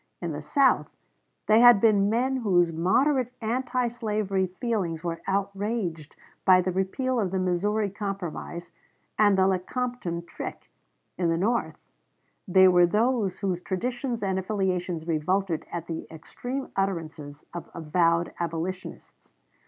[0.19, 0.89] In the South,
[1.45, 7.29] they had been men whose moderate anti slavery feelings were outraged by the repeal of
[7.29, 8.71] the Missouri Compromise
[9.19, 10.71] and the Lecompton trick.
[11.19, 11.77] In the North,
[12.47, 19.29] they were those whose traditions and affiliations revolted at the extreme utterances of avowed abolitionists.